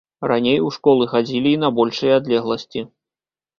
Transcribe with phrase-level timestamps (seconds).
[0.29, 2.87] Раней у школы хадзілі і на большыя адлегласці.